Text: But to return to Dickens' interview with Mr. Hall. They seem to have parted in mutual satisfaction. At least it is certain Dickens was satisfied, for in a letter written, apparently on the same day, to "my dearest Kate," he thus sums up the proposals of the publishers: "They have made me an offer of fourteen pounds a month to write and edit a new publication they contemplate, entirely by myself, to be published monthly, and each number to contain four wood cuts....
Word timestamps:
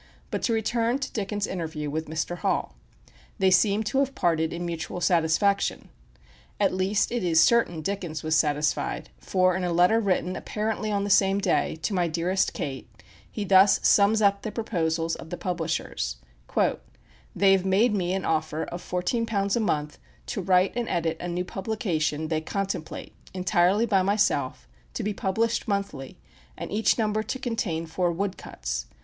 But 0.31 0.41
to 0.45 0.53
return 0.53 0.97
to 0.97 1.11
Dickens' 1.11 1.45
interview 1.45 1.87
with 1.91 2.07
Mr. 2.07 2.39
Hall. 2.39 2.75
They 3.37 3.51
seem 3.51 3.83
to 3.83 3.99
have 3.99 4.15
parted 4.15 4.51
in 4.51 4.65
mutual 4.65 4.99
satisfaction. 4.99 5.89
At 6.59 6.73
least 6.73 7.11
it 7.11 7.23
is 7.23 7.39
certain 7.39 7.83
Dickens 7.83 8.23
was 8.23 8.35
satisfied, 8.35 9.11
for 9.19 9.55
in 9.55 9.63
a 9.63 9.71
letter 9.71 9.99
written, 9.99 10.35
apparently 10.35 10.91
on 10.91 11.03
the 11.03 11.11
same 11.11 11.37
day, 11.37 11.75
to 11.83 11.93
"my 11.93 12.07
dearest 12.07 12.53
Kate," 12.55 12.89
he 13.29 13.43
thus 13.43 13.79
sums 13.83 14.23
up 14.23 14.41
the 14.41 14.51
proposals 14.51 15.13
of 15.17 15.29
the 15.29 15.37
publishers: 15.37 16.15
"They 17.35 17.51
have 17.51 17.63
made 17.63 17.93
me 17.95 18.15
an 18.15 18.25
offer 18.25 18.63
of 18.63 18.81
fourteen 18.81 19.27
pounds 19.27 19.55
a 19.55 19.59
month 19.59 19.99
to 20.25 20.41
write 20.41 20.73
and 20.75 20.89
edit 20.89 21.17
a 21.19 21.27
new 21.27 21.45
publication 21.45 22.29
they 22.29 22.41
contemplate, 22.41 23.13
entirely 23.35 23.85
by 23.85 24.01
myself, 24.01 24.67
to 24.95 25.03
be 25.03 25.13
published 25.13 25.67
monthly, 25.67 26.17
and 26.57 26.71
each 26.71 26.97
number 26.97 27.21
to 27.21 27.37
contain 27.37 27.85
four 27.85 28.11
wood 28.11 28.35
cuts.... 28.35 28.87